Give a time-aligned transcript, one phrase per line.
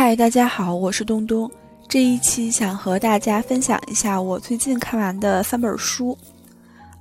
[0.00, 1.50] 嗨，大家好，我是东东。
[1.88, 6.16] 这一期想和大家分享一下我最近看完的三本书。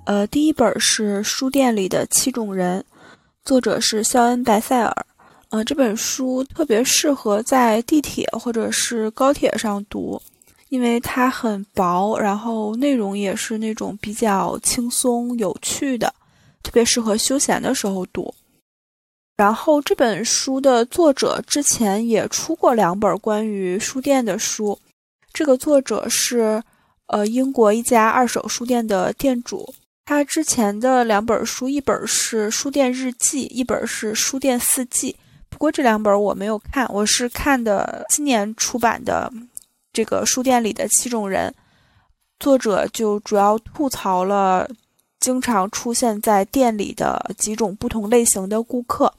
[0.05, 2.79] 呃，第一本是《书店里的七种人》，
[3.45, 5.05] 作者是肖恩·白塞尔。
[5.49, 10.19] 呃，这本书特别适合在地铁或者是高铁上读，
[10.69, 16.11] 因为它很薄，然后内容也是那种比较轻松有趣的，
[16.63, 18.33] 特别适合休闲的时候读。
[19.37, 24.79] 然后这本书的作者之前也出过两本关于书店的书，
[25.31, 26.61] 这个作者是
[27.05, 29.71] 呃英国一家二手书店的店主，
[30.05, 35.13] 他之前的两本书，一本是《书店日记》，一本是《书店四季》。
[35.49, 39.31] 不过这两本我没有看，我是看的今年出版的
[39.93, 41.51] 这个《书店里的七种人》，
[42.39, 44.67] 作者就主要吐槽了
[45.19, 49.13] 经常出现在店里的几种不同类型的顾客。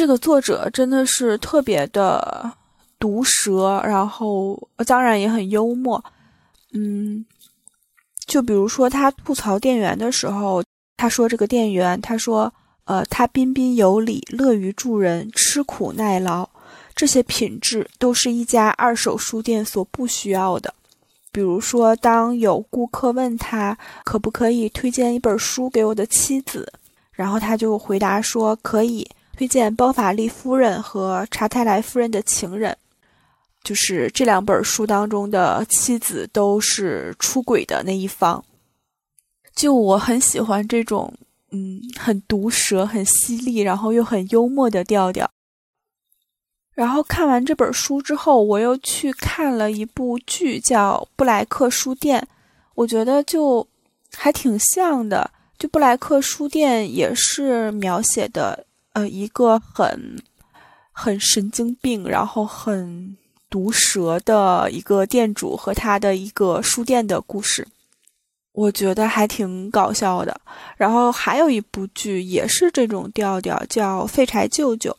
[0.00, 2.50] 这个作者真的是特别的
[2.98, 6.02] 毒舌，然后当然也很幽默。
[6.72, 7.22] 嗯，
[8.24, 10.64] 就比如说他吐槽店员的时候，
[10.96, 12.50] 他说这个店员，他说，
[12.86, 16.48] 呃，他彬彬有礼，乐于助人，吃苦耐劳，
[16.94, 20.72] 这些品质都是一家二手书店所不需要的。
[21.30, 26.72] 比如说，当有顾客问他可不可以推荐一本书给我的妻子，
[27.12, 29.06] 然后他就回答说可以。
[29.40, 32.70] 推荐《包法利夫人》和《查泰莱夫人的情人》，
[33.64, 38.44] 就是这两本书当中的妻子都是出轨的那一方。
[39.54, 41.10] 就我很喜欢这种，
[41.52, 45.30] 嗯，很毒舌、很犀利，然后又很幽默的调调。
[46.74, 52.20] 然后看完这本书之后，我又去看了一部剧，叫《布莱克书店》，
[52.74, 53.66] 我觉得就
[54.14, 55.30] 还挺像的。
[55.58, 58.66] 就布莱克书店也是描写的。
[58.92, 60.16] 呃，一个很
[60.90, 63.16] 很神经病，然后很
[63.48, 67.66] 毒舌的一个店主和他的一个书店的故事，
[68.52, 70.40] 我觉得还挺搞笑的。
[70.76, 74.90] 然后还有一部剧也是这种调调，叫《废柴舅舅》。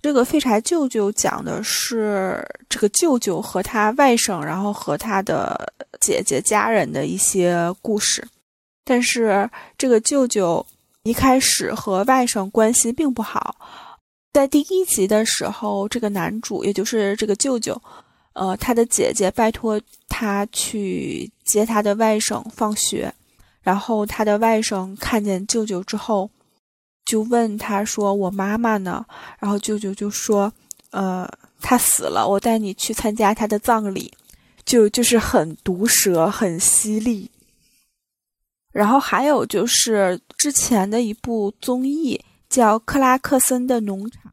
[0.00, 5.70] 这个废柴舅舅讲的是这个舅舅和他外甥，然后和他的
[6.00, 8.26] 姐姐家人的一些故事。
[8.84, 10.64] 但是这个舅舅。
[11.08, 13.56] 一开始和外甥关系并不好，
[14.34, 17.80] 在第一集的时候，这个男主也就是这个舅舅，
[18.34, 23.10] 呃，他的姐姐拜托他去接他的外甥放学，
[23.62, 26.30] 然后他的外甥看见舅舅之后，
[27.06, 29.02] 就问他说：“我妈妈呢？”
[29.40, 30.52] 然后舅舅就说
[30.92, 31.26] ：“呃，
[31.62, 34.12] 他死了，我带你去参加他的葬礼。”
[34.66, 37.30] 就就是很毒舌，很犀利。
[38.78, 42.16] 然后还有就是之前的一部综艺
[42.48, 44.32] 叫《克拉克森的农场》，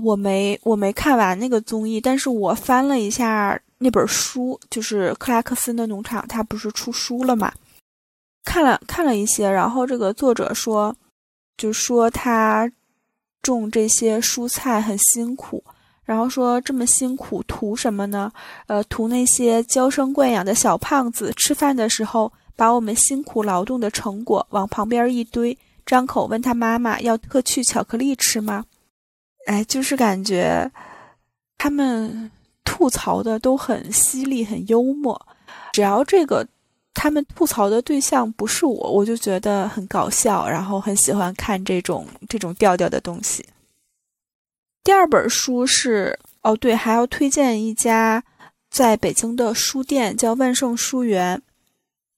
[0.00, 7.52] 我没我没看完那个综艺，但是我翻了一下那本书，就是《克拉克森的农场》，它不是出书了嘛？
[8.44, 10.94] 看了看了一些，然后这个作者说，
[11.56, 12.70] 就说他
[13.42, 15.64] 种这些蔬菜很辛苦，
[16.04, 18.30] 然后说这么辛苦图什么呢？
[18.68, 22.32] 呃，图那些娇生惯养的小胖子吃饭的时候。
[22.58, 28.64] 把我们辛苦劳动的成果往旁边一堆，张口问他妈妈要特去巧克力吃吗？
[29.46, 30.68] 哎，就是感觉
[31.56, 32.28] 他们
[32.64, 35.24] 吐槽的都很犀利、很幽默。
[35.72, 36.44] 只要这个
[36.94, 43.46] 他们吐槽的对象不是我，我就觉得很搞笑，然后很喜欢看这种这种调调的东西。
[44.82, 48.24] 第二本书是哦，对，还要推荐一家
[48.68, 51.40] 在北京的书店，叫万盛书园。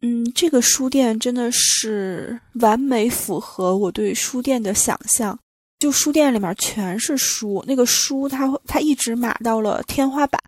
[0.03, 5.38] 嗯，这个书店真的是完美符合我对书店的想象。
[5.78, 10.41] 就书店里面全是书，那个书它会它一直码到了天花板。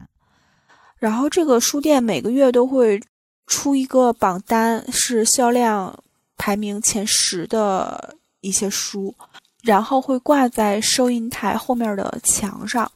[0.99, 2.99] 然后这个书店每个月都会
[3.47, 6.03] 出一个榜单，是销量
[6.37, 9.15] 排名前十的一些书，
[9.63, 12.91] 然后会挂在收银台后面的墙上。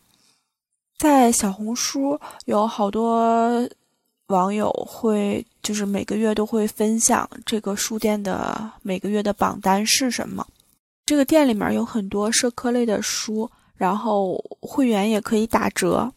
[0.98, 3.68] 在小红书有好多。
[4.28, 10.46] 网友会就是每个月都会分享这个书店的每个月的榜单是什么。
[11.04, 16.12] 这个店里面有很多社科类的书，然后会员也可以打折。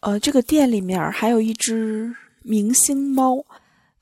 [0.00, 2.12] 呃，这个店里面还有一只
[2.42, 3.44] 明星猫，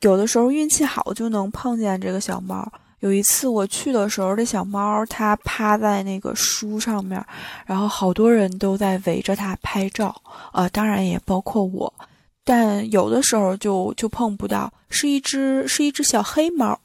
[0.01, 2.67] 有的时候运气好就能碰见这个小猫。
[3.01, 7.23] 有一次我去的时候，这小猫它趴在那个书上面，
[7.67, 10.21] 然后好多人都在围着它拍照，
[10.53, 11.93] 呃，当然也包括我。
[12.47, 16.81] 但有的时候就就碰不到，是一只是一只小黑猫。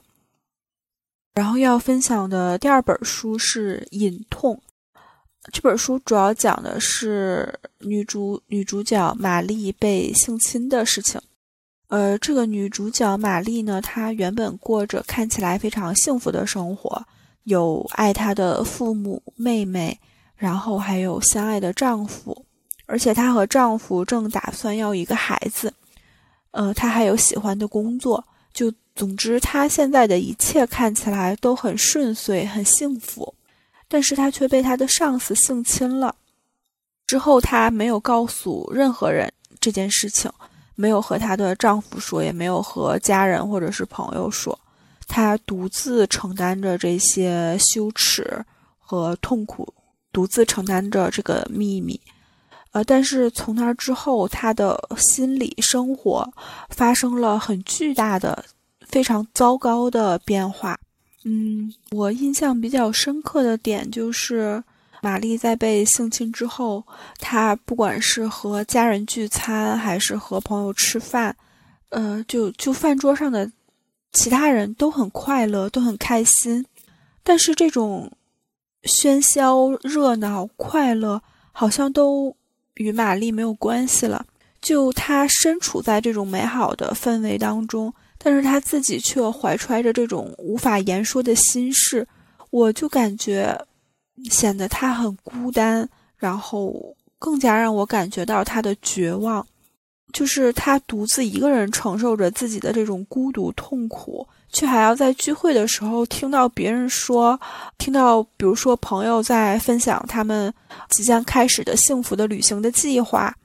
[1.35, 4.59] 然后要分享的第二本书是《隐痛》，
[5.53, 11.21] 这本书主要讲的是女主女主角玛丽被性侵的事情。
[11.89, 17.05] 呃，这个女主角玛丽呢，她原本过着看起来非常幸福的生活，
[17.43, 19.99] 有爱她的父母、妹妹，
[20.35, 22.45] 然后还有相爱的丈夫，
[22.91, 25.73] 而且她和丈夫正打算要一个孩子。
[26.51, 28.21] 呃，她还有喜欢的工作，
[28.53, 33.33] 就总之，她现在的一切看起来都很顺遂、很幸福。
[33.87, 36.13] 但是她却被她的上司性侵了，
[37.07, 40.29] 之后她没有告诉任何人这件事情。
[40.75, 44.57] 没有和她的丈夫说，也没有和家人或者是朋友说，
[45.07, 48.43] 她独自承担着这些羞耻
[48.79, 49.73] 和痛苦，
[50.11, 51.99] 独自承担着这个秘密。
[52.71, 56.27] 呃，但是从那之后，他的心理生活
[56.69, 58.43] 发生了很巨大的、
[58.87, 60.79] 非常糟糕的变化。
[61.23, 64.63] 嗯，我印象比较深刻的点就是。
[65.03, 66.85] 玛丽在被性侵之后，
[67.17, 71.35] 她不管是和家人聚餐，还是和朋友吃饭，
[71.89, 73.51] 呃，就就饭桌上的
[74.13, 76.63] 其他人都很快乐，都很开心。
[77.23, 78.11] 但是这种
[78.83, 81.19] 喧嚣、热闹、快乐，
[81.51, 82.35] 好像都
[82.75, 84.25] 与玛丽没有关系了。
[84.61, 92.07] 就她身处在这种美好的氛围当中，但是她自己却怀揣着这种无法言说的心事，
[92.49, 93.59] 我就感觉。
[94.29, 99.43] 显得他很孤单，然后更加让我感觉到他的绝望，
[100.13, 107.39] 就是他独自一个人承受着自己的这种孤独痛苦，却还要在聚会的时候听到别人说，
[107.77, 110.53] 听到比如说朋友在分享他们
[110.89, 113.35] 即将开始的幸福的旅行的计划，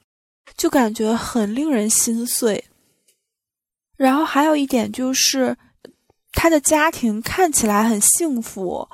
[0.56, 2.64] 就感觉很令人心碎。
[3.96, 5.56] 然后还有一点就是，
[6.32, 8.88] 他的家庭看起来很幸福，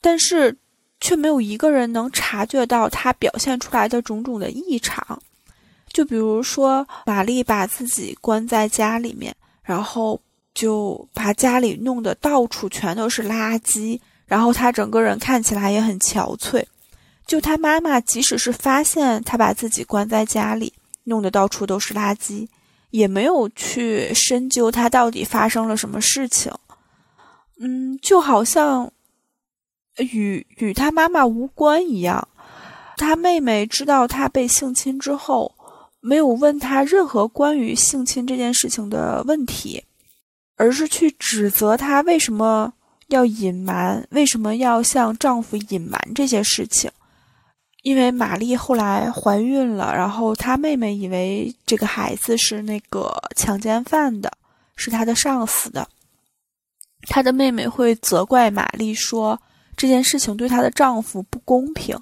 [0.00, 0.56] 但是。
[1.00, 5.22] 却没有一个人能察觉到他表现出来的种种的异常，
[5.92, 9.32] 就比如说，玛丽把自己关在家里面，
[9.62, 10.20] 然后
[10.58, 16.64] 就把家里弄得到处全都是垃圾，然后他整个人看起来也很憔悴。
[17.28, 20.72] 就他妈妈，即使是发现他把自己关在家里，
[21.04, 22.48] 弄得到处都是垃圾，
[22.90, 26.52] 也没有去深究他到底发生了什么事情。
[27.60, 28.90] 嗯，就好像。
[29.98, 32.28] 与与他妈妈无关一样，
[32.96, 35.52] 他妹妹知道他被性侵之后，
[35.98, 39.82] 没有问他任何关于性侵这件事情的问题，
[40.58, 42.70] 而是去指责她为什么
[43.06, 46.90] 要隐瞒，为什么要向丈夫隐瞒这些事情。
[47.82, 54.30] 因为玛丽后来怀孕了，然后她妹妹以为这个孩子是那个强奸犯的，
[54.76, 55.88] 是她的上司的，
[57.06, 59.40] 她的妹妹会责怪玛丽说。
[59.80, 61.96] 这件事情对她的丈夫不公平，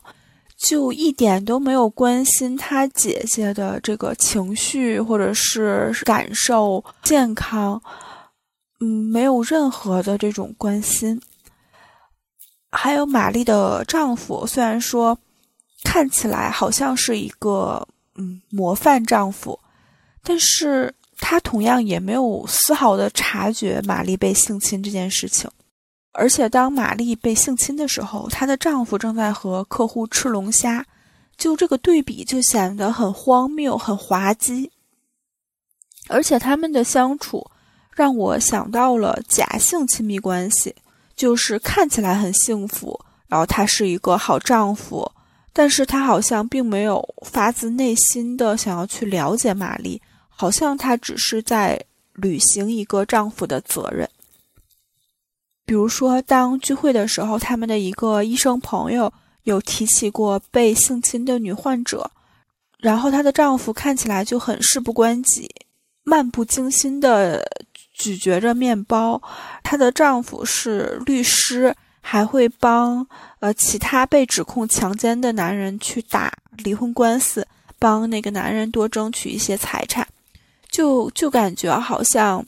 [0.57, 7.79] 就一点都没有关心她姐姐的这个情绪或者是感受健康，
[8.81, 11.21] 嗯，没有任何的这种关心。
[12.71, 15.19] 还有玛丽的丈夫，虽然说
[15.85, 17.87] 看起来好像是一个
[18.17, 19.59] 嗯模范丈夫，
[20.23, 25.51] 但是他同样也没有丝毫的察觉玛丽被性侵这件事情。
[26.13, 30.85] 而且，当玛丽被性侵的时候，她的丈夫正在和客户吃龙虾，
[31.37, 34.71] 就这个对比就显得很荒谬、很滑稽。
[36.09, 37.47] 而且，他们的相处
[37.97, 40.75] 让我想到了假性亲密关系，
[41.17, 45.11] 就是看起来很幸福，然后他是一个好丈夫，
[45.55, 54.07] 但是他好像并没有发自内心的想要去了解玛丽，好像他只是在履行一个丈夫的责任。
[55.65, 59.11] 比如说，当聚会的时候，他们的一个医生朋友
[59.45, 62.11] 有提起过被性侵的女患者，
[62.79, 65.51] 然后她的丈夫看起来就很事不关己，
[66.05, 67.43] 漫不经心的
[67.97, 69.21] 咀嚼着面包。
[69.63, 73.07] 她的丈夫是律师，还会帮
[73.41, 77.47] 呃其他被指控强奸的男人去打离婚官司，
[77.79, 80.07] 帮那个男人多争取一些财产，
[80.71, 82.47] 就就感觉好像。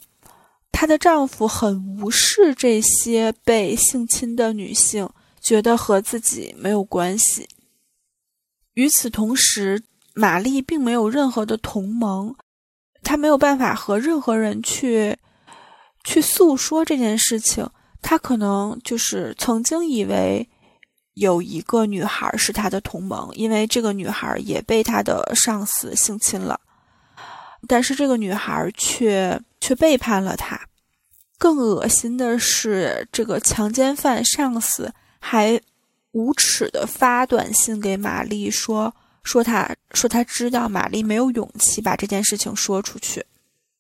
[0.71, 5.09] 她的丈夫很无视这些被性侵的女性，
[5.41, 7.49] 觉得和自己没有关系。
[8.75, 9.83] 与此同时，
[10.15, 12.33] 玛丽并没有任何的同盟，
[13.03, 15.17] 她没有办法和任何人去
[16.05, 17.69] 去诉说这件事情。
[18.01, 20.49] 他可能就是曾经以为
[21.15, 26.61] 有一个女孩是他的同盟，因为这个女孩也被他的上司性侵了。
[27.67, 30.61] 但是这个女孩却却背叛了他。
[31.39, 35.61] 更恶心的是，这个强奸犯上司还
[36.13, 43.25] 无耻的发短信给玛丽说说他说他知道玛丽没有勇气把这件事情说出去，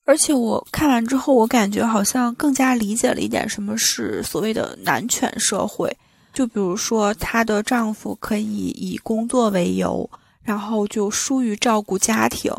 [0.08, 5.94] 而且我看完之后，我感觉好像更加理解了一点什么是所谓的男权社会。
[6.32, 10.08] 就比如说，她的丈夫可以以工作为由，
[10.42, 12.50] 然后就疏于照顾家庭。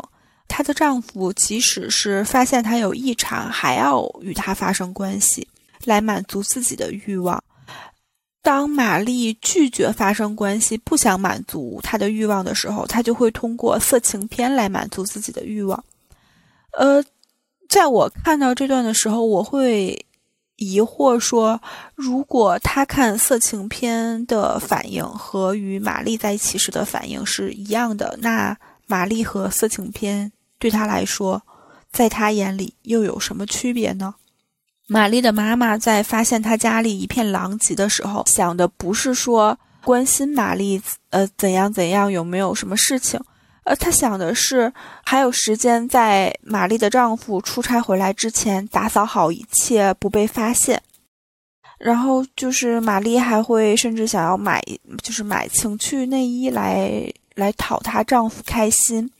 [0.46, 5.48] 她的丈夫即使是发现她有异常，还要与她发生关系，
[5.84, 7.42] 来满足自己的欲望。
[8.42, 15.84] 当玛丽拒绝发生关系，不想满足她的欲望的时候，她就会通过色情片来满足自己的欲望。
[16.78, 17.02] 呃，
[17.70, 20.04] 在我看到这段的时候，我会。
[20.62, 21.58] 疑惑说
[21.96, 28.54] ：“如果他看色情片的反应和与玛丽在一起时的反应是一样的，那
[28.86, 31.40] 玛丽和色情片对他来说，
[31.90, 34.16] 在他眼里又有什么区别呢？”
[34.86, 43.18] 玛丽的妈妈在发现他家里一片狼藉的时候，想的不是说关心玛丽，呃，怎样怎样，有没有什么事情。
[43.64, 44.72] 呃，她想的是
[45.04, 50.82] 还有时间在玛丽的丈夫出差回来之前打扫好一切，不被发现。
[51.78, 54.62] 然后就是玛丽还会甚至想要买，
[55.02, 59.10] 就是买情趣内衣来来讨她丈夫开心，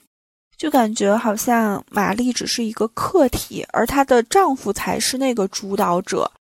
[0.57, 6.31] 就感觉好像玛丽只是一个客体，而她的丈夫才是那个主导者。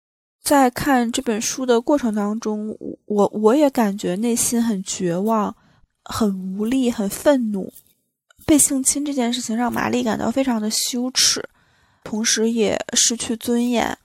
[0.42, 2.76] 在看这本书的过程当中，
[3.06, 5.54] 我我也感觉内心很绝望、
[6.04, 7.72] 很无力、很愤怒。
[8.50, 11.40] 被性侵这件事情让玛丽感到非常的羞耻，
[12.02, 13.96] 同时也失去尊严。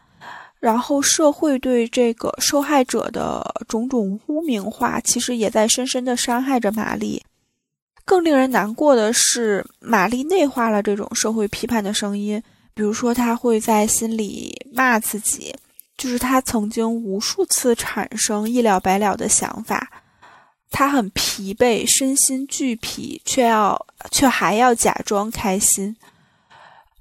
[0.59, 7.23] 然后社会对这个受害者的种种污名化，其实也在深深的伤害着玛丽。
[8.05, 12.39] 更令人难过的是，玛丽内化了这种社会批判的声音，
[12.75, 15.55] 比如说，她会在心里骂自己，
[15.97, 19.94] 就是她曾经无数次产生一了百了的想法。
[20.71, 25.95] 他很疲惫，身心俱疲，却要却还要假装开心。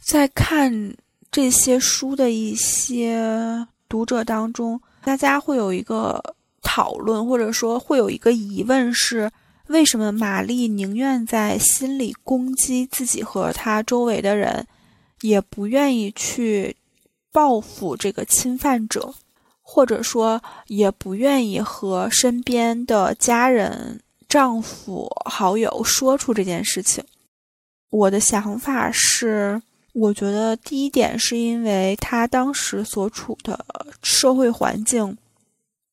[0.01, 0.95] 在看
[1.33, 6.23] 这些书的一些读者当中，大家会有一个
[6.63, 9.31] 讨论，或者说会有一个疑问：是
[9.69, 14.67] 为什么玛丽宁愿在心里攻击自己和他周围的人，
[15.23, 16.77] 也不愿意去
[17.33, 19.15] 报复这个侵犯者？
[19.67, 27.03] 或者说，也不愿意和身边的家人、丈夫、好友说出这件事情。
[27.89, 29.61] 我的想法是，
[29.95, 33.65] 我觉得第一点是因为他当时所处的
[34.03, 35.17] 社会环境、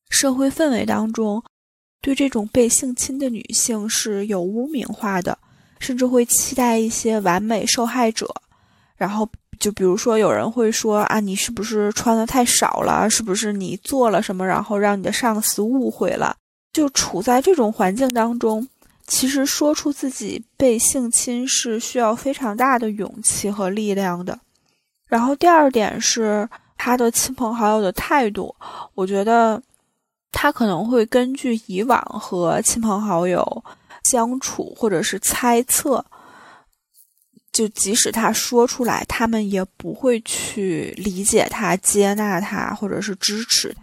[0.10, 1.42] 社会氛围当中，
[2.02, 5.38] 对这种被性侵的女性是有污名化的，
[5.80, 8.30] 甚至会期待一些完美受害者，
[8.98, 9.28] 然后。
[9.62, 13.08] 就比如说，有人会说啊，你是不是穿的太少了？
[13.08, 16.36] 是不是你做了什么，然后让你的上司误会了？
[16.74, 18.68] 就处在这种环境当中，
[19.06, 24.40] 其实说出自己被性侵是需要非常大的勇气和力量的。
[25.08, 28.56] 然后第二点是他的亲朋好友的态度，
[28.96, 29.62] 我觉得
[30.32, 33.64] 他可能会根据以往和亲朋好友
[34.06, 36.04] 相处，或者是猜测。
[37.52, 43.82] 就即使他说出来，他们也不会去理解他、接纳他，或者是支持他，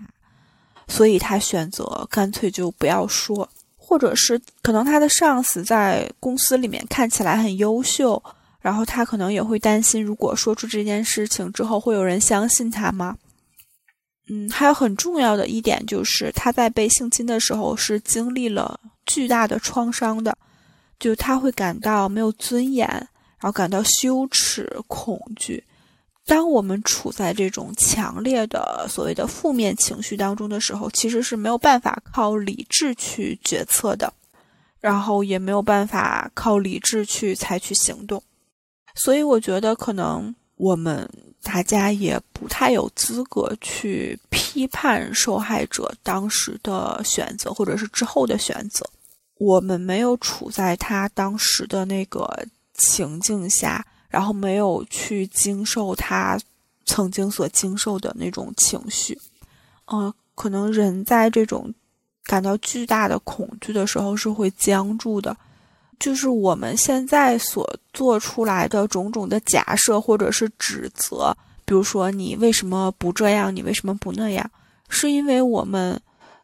[0.89, 3.47] 所以他选择干脆就不要说，
[3.77, 8.23] 或者是可能他的上司在公司里面看起来很优秀，
[8.63, 13.17] 然后他可能也会担心，如果说出这件事情之后，会有人相信他吗？
[14.31, 20.37] 嗯，还有很重要的一点就是他在被性侵的时候是经历了巨大的创伤的，
[20.99, 23.09] 就他会感到没有尊严。
[23.41, 25.63] 然后感到羞耻、恐惧。
[26.27, 34.13] 当我们处在这种强烈的所谓的负面情绪当中的时候，其实是没有办法靠理智去决策的，
[34.79, 38.23] 然后也没有办法靠理智去采取行动。
[38.95, 41.09] 所以，我觉得可能我们
[41.43, 48.85] 大家也不太有资格去批判受害者当时的选择，或者是之后的选择。
[49.39, 52.45] 我们没有处在他当时的那个。
[52.79, 56.39] 情境下，然后没有去经受他
[56.87, 59.21] 曾经所经受的那种情绪，
[59.93, 61.75] 嗯，可能人在这种
[62.25, 65.37] 感到巨大的恐惧的时候是会僵住的。
[65.99, 74.51] 就是我们现在所做出来的种种的假设或者是指责，比如说你为什么不这样，你为什么不那样，
[74.89, 76.01] 是因为我们。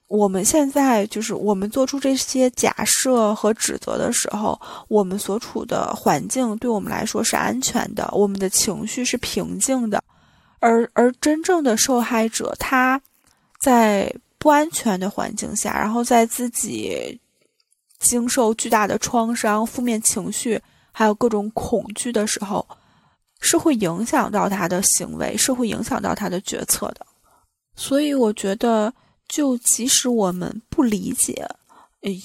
[0.06, 10.02] 我们现在就是我们做出这些假设和指责的时候，我们所处的环境对我们来说是安全的，我们的情绪是平静的，
[10.60, 13.00] 而而真正的受害者，他
[13.58, 17.18] 在不安全的环境下，然后在自己
[17.98, 20.60] 经受巨大的创伤、负面情绪，
[20.92, 22.64] 还有各种恐惧的时候，
[23.40, 27.06] 是会影响到他的行为，是会影响到他的决策的。
[27.74, 28.92] 所以，我觉得，
[29.28, 31.48] 就即使我们不理解，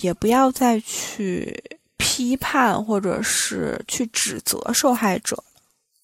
[0.01, 1.63] 也不要再去
[1.97, 5.43] 批判或者是去指责受害者。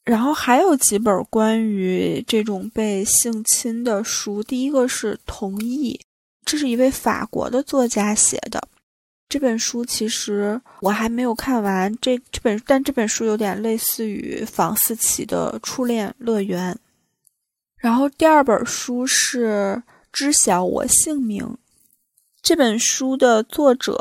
[0.04, 6.00] 然后还有几本关于这种被性侵的书，第一个是《同意》，
[6.46, 8.68] 这是一位法国的作家写的。
[9.28, 16.72] 这本书其实我还没有看完，这这本但这本书有点类似于房思琪的《初恋乐园》。
[17.78, 19.82] 然后第二本书是
[20.16, 21.44] 《知晓我姓名》，
[22.42, 24.00] 这本书的作者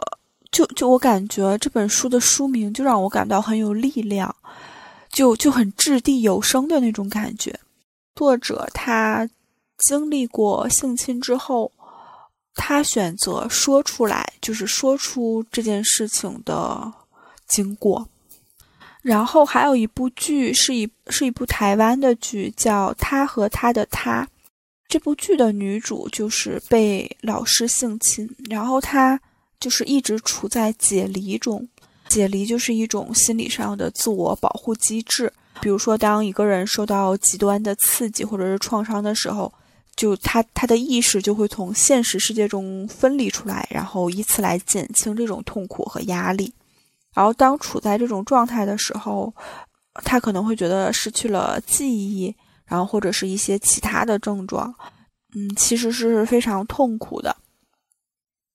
[0.52, 4.32] 就就我感觉这本书的书名就让我感到很有力量。
[5.10, 7.58] 就就很掷地有声的那种感觉。
[8.16, 9.28] 作者他
[9.78, 11.70] 经历过性侵之后，
[12.54, 16.92] 他选择说出来，就是说出这件事情的
[17.46, 18.08] 经过。
[19.02, 24.22] 然后还有一部剧，是一是一部台湾的剧，叫《他和他的他》。
[24.88, 29.20] 这部剧的女主就是被老师性侵，然后她
[29.58, 31.68] 就是一直处在解离中。
[32.06, 39.52] 解离就是一种心理上的自我保护机制，比如说，当一个人受到极端的刺激或者是创伤的时候，
[39.96, 46.52] 就他他的意识就会从现实世界中分离出来，然后以此来减轻这种痛苦和压力。
[47.14, 49.32] 然后，当处在这种状态的时候，
[50.04, 52.32] 他可能会觉得失去了记忆，
[52.74, 54.74] 然后或者是一些其他的症状，
[55.36, 57.36] 嗯，其实是非常痛苦的。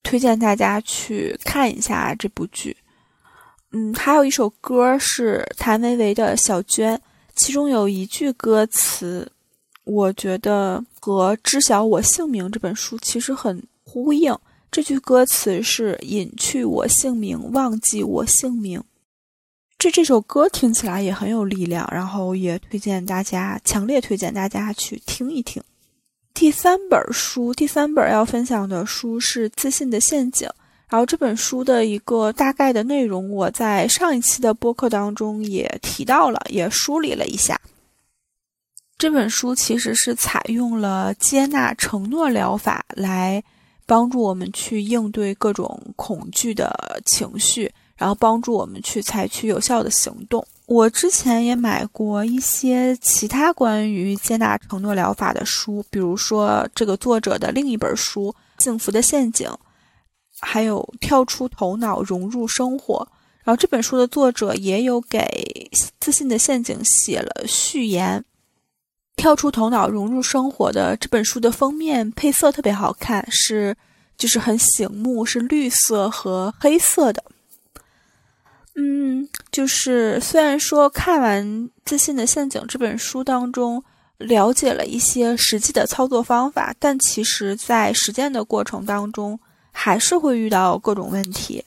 [0.02, 2.76] 推荐大家去看一下这部剧。
[3.72, 6.94] 嗯，还有一首歌是谭维维的《小娟》，
[7.34, 9.26] 其中有一句歌词，
[9.84, 14.36] 我觉得和《知晓我姓名》这本书其实很呼应。
[14.70, 18.82] 这句歌词是“隐去我姓名，忘记我姓名”。
[19.80, 25.62] 这这首歌听起来也很有力量，然后也推荐大家，强烈推荐大家去听一听。
[26.34, 30.46] 第三本书，第三本要分享的书是《自信的陷阱》。
[30.86, 37.58] 然后这本书的一个大概的内容，我在上一期的播客当中也提到了，也梳理了一下。
[38.98, 43.42] 这本书其实是采用了接纳承诺疗法来
[43.86, 50.42] 帮助我们去应对各种恐惧的情绪，然后帮助我们去采取有效的行动。
[50.64, 58.34] 我之前也买过一些其他关于接纳承诺疗法的书，比如说这个作者的另一本书
[58.64, 59.46] 《幸福的陷阱》。
[60.42, 63.06] 还有跳出头脑，融入生活。
[63.44, 65.18] 然后这本书的作者也有给
[66.00, 68.24] 《自信的陷阱》写了序言。
[69.16, 73.76] 跳出头脑，融入生活的这本书的封面配色特别好看，是
[74.16, 77.22] 就是很醒目，是绿色和黑色的。
[78.80, 81.44] 嗯，就是虽然说看完
[81.84, 83.82] 《自信的陷阱》这本书当中
[84.16, 89.38] 了解了一些实际的操作方法，但其实在实践的过程当中。
[89.72, 91.64] 还是会遇到各种问题，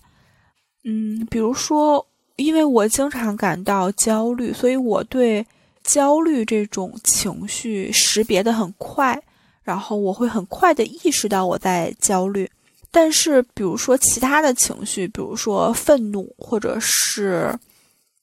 [0.84, 5.44] 嗯，比如说，因为我经常感到焦虑，所以我对
[5.86, 9.18] 焦虑这种情绪识别的很快，
[9.64, 12.48] 然后我会很快的意识到我在焦虑。
[12.96, 17.52] 但是，比如说其他的情绪，比如说愤怒或者是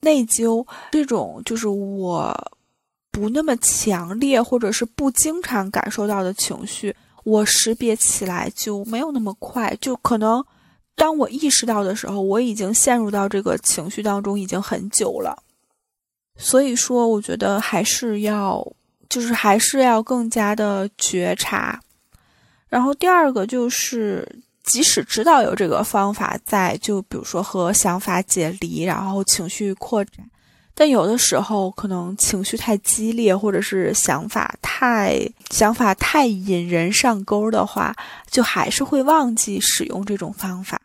[0.01, 2.33] 内疚这种，就是我
[3.11, 6.95] 不那么强烈或者是不经常感受到的情绪。
[7.25, 10.43] 我识别起来就没有那么快，就可能
[10.95, 15.37] 当我意识到的时候，我已经陷入到这个情绪当中已经很久了。
[16.37, 18.65] 所以说，我觉得还是要，
[19.09, 21.81] 就是还是要更加的觉察。
[22.69, 24.27] 然后第二个就是，
[24.63, 30.29] 即使知道有这个方法在，就比如说和想法解离，然后情绪扩展。
[30.75, 35.21] 但有的时候，可能情绪太激烈，或者是想法太
[35.51, 37.95] 想法太引人上钩的话，
[38.31, 40.81] 就还是会忘记使用这种方法。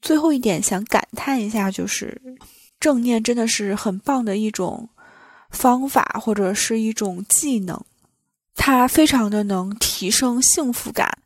[0.00, 2.20] 最后一点想感叹一下，就是
[2.80, 4.88] 正念真的是很棒的一种
[5.50, 7.80] 方法，或者是一种技能，
[8.56, 11.18] 它非常的能提升幸福感。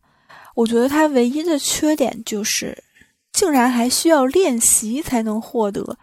[0.59, 2.77] 我觉得它唯一的缺点就是，
[3.33, 5.97] 竟然还需要练习才能获得。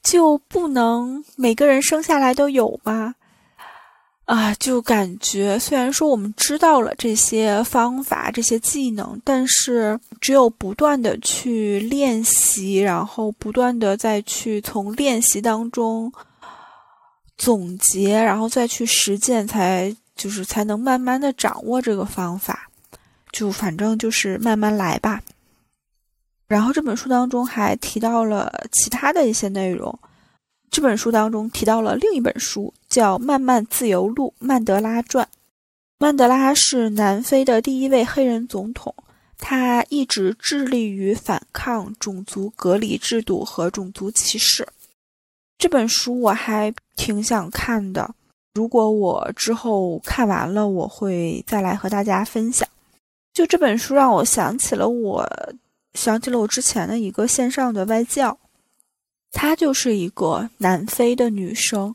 [0.00, 3.16] 就不能每个人生下来都有吗？
[4.26, 16.12] 啊，就感觉虽然说我们知道了这些方法、这些技能，但是只有不断的去练习，然后不断的再去从练习当中
[17.36, 22.70] 总结，然后再去实践，才就是才能慢慢的掌握这个方法。
[23.32, 25.22] 就反正就是慢慢来吧。
[26.48, 29.98] 然后这本书当中还提到了其他的一些内容。
[30.70, 35.24] 这本书当中提到了另一本书，叫《漫漫自由路：曼德拉传》。
[35.98, 38.94] 曼德拉是南非的第一位黑人总统，
[39.38, 44.68] 他一直致力于反抗种族隔离制度和种族歧视。
[45.56, 48.14] 这本书我还挺想看的，
[48.52, 52.68] 如果我之后看完了，我会再来和大家分享。
[53.36, 55.22] 就这本书让我想起了我，
[55.92, 58.38] 想起了我之前的一个线上的外教。
[59.30, 61.94] 她就是一个南非的女生，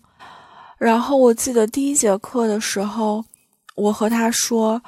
[0.77, 3.25] 然后我记得第一节课的时候，
[3.73, 4.79] 我和她说：“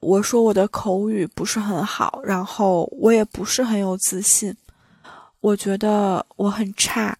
[0.00, 4.52] 我说我的口语不是很好，然后我也不是很有自信，
[5.38, 7.16] 我觉得我很差。”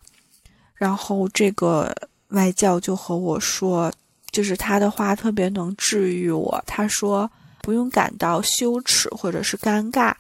[0.74, 1.94] 然后这个
[2.30, 3.92] 外教就和我说，
[4.32, 6.60] 就是他的话特别能治愈我。
[6.66, 7.30] 他说
[7.62, 10.14] ：“不用感到羞耻或者是尴尬，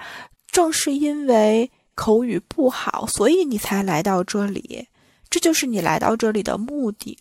[0.50, 4.88] 正是因为。”口语不好，所以你才来到这里，
[5.28, 7.18] 这就是你来到这里的目的。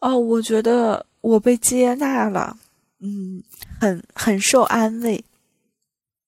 [0.00, 2.54] 哦，我觉得我被接纳了，
[3.00, 3.42] 嗯，
[3.80, 5.24] 很很受安慰。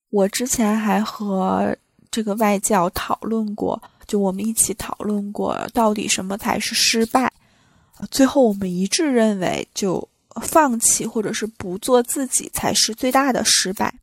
[0.09, 1.77] 我之前还和
[2.11, 7.31] 这个外教讨论过，就我们一起讨论过，到底什么才是失败。
[8.11, 10.09] 最后我们一致认为，就
[10.41, 13.95] 放弃或者是不做自己才是最大的失败。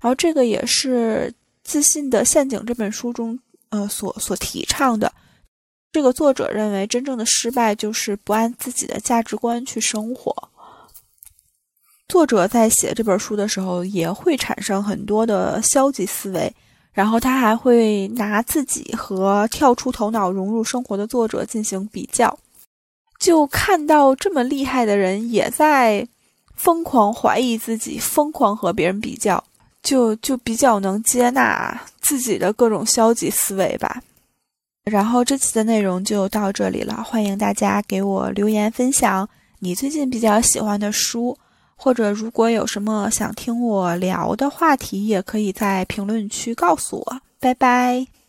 [0.00, 1.32] 然后这个也是。
[1.64, 5.12] 自信的陷阱这本书中，呃，所所提倡的，
[5.92, 10.34] 这个作者认为，真正的失败就是不按自己的价值观去生活。
[12.08, 16.52] 作者在写这本书的时候，也会产生很多的消极思维，
[16.92, 22.36] 然后他还会拿自己和跳出头脑融入生活的作者进行比较，
[23.22, 26.08] 就看到这么厉害的人也在
[26.56, 29.42] 疯狂怀疑自己，疯狂和别人比较。
[29.80, 34.00] 就就比较能接纳自己的各种消极思维吧。
[34.84, 41.36] 然后这期的内容就到这里了，欢迎大家给我留言分享你最近比较喜欢的书，
[41.74, 47.20] 或者如果有什么想听我聊的话题，也可以在评论区告诉我。
[47.40, 48.21] 拜拜。